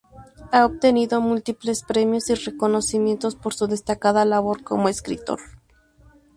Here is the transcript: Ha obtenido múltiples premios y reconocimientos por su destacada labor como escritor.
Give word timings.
Ha 0.51 0.65
obtenido 0.65 1.21
múltiples 1.21 1.83
premios 1.83 2.31
y 2.31 2.33
reconocimientos 2.33 3.35
por 3.35 3.53
su 3.53 3.67
destacada 3.67 4.25
labor 4.25 4.63
como 4.63 4.89
escritor. 4.89 5.39